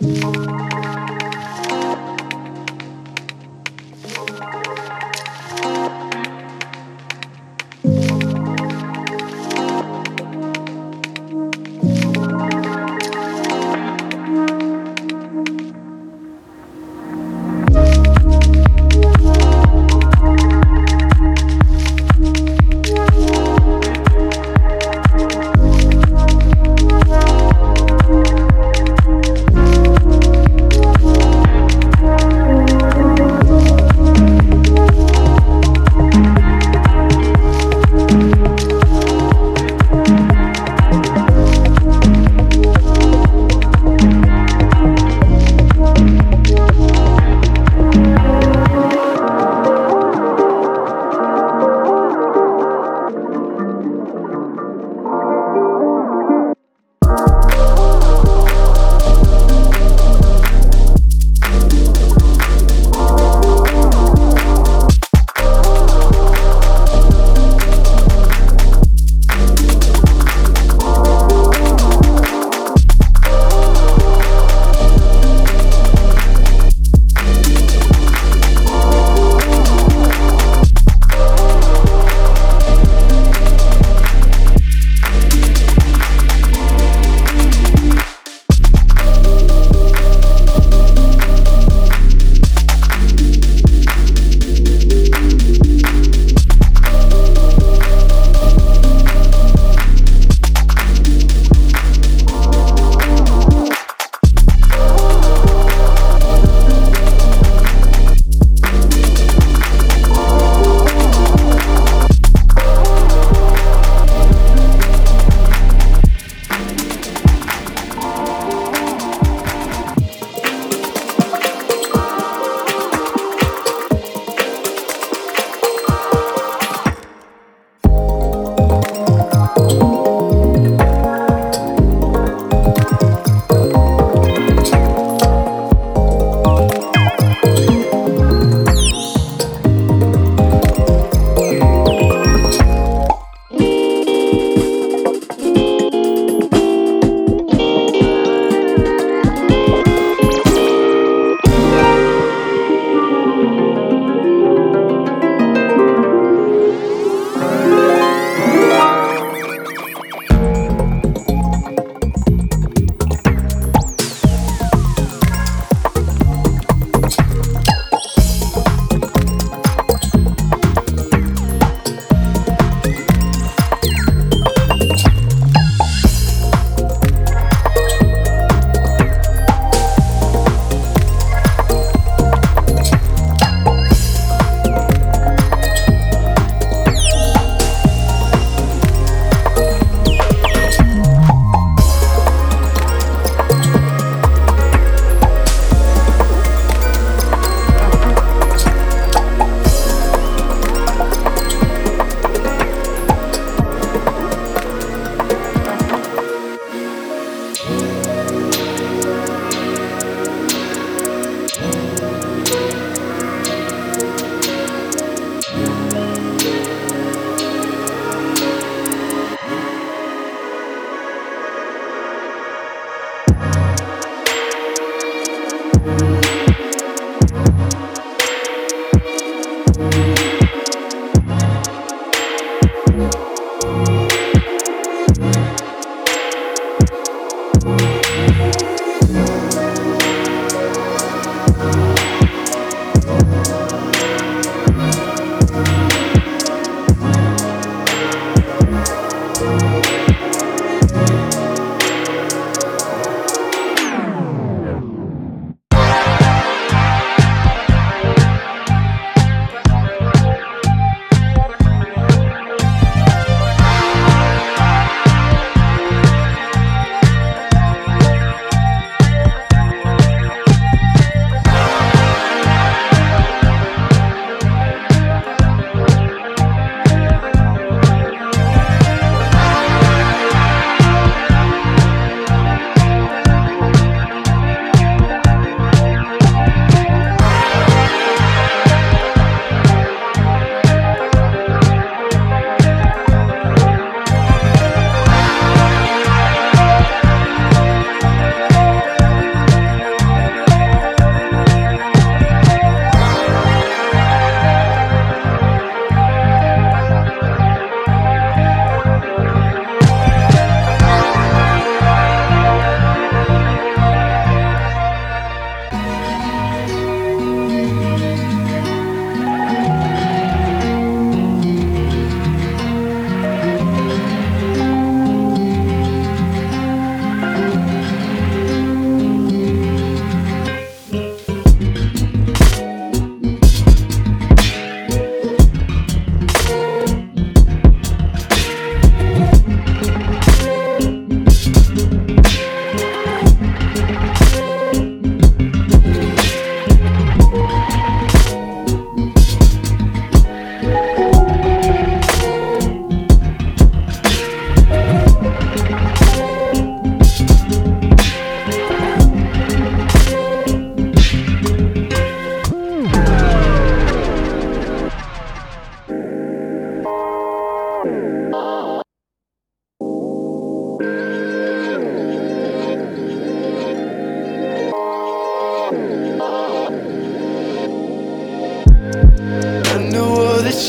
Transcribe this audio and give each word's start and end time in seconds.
Thank. 0.00 0.37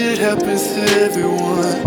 Happens 0.00 0.66
to 0.74 0.80
everyone. 1.00 1.84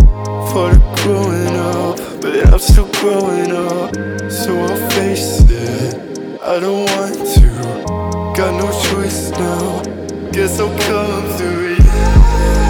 For 0.51 0.71
the 0.71 0.79
growing 1.03 1.55
up, 1.57 1.97
but 2.21 2.53
I'm 2.53 2.59
still 2.59 2.89
growing 3.01 3.51
up. 3.51 3.93
So 4.31 4.57
I'll 4.57 4.89
face 4.91 5.41
it. 5.49 6.39
I 6.41 6.59
don't 6.59 6.85
want 6.85 7.15
to. 7.35 7.47
Got 8.33 8.53
no 8.61 8.71
choice 8.89 9.31
now. 9.31 9.81
Guess 10.31 10.59
I'll 10.59 10.69
come 10.87 11.37
through 11.37 11.75
it. 11.75 12.66